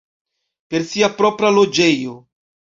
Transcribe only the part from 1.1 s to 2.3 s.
propra loĝejo.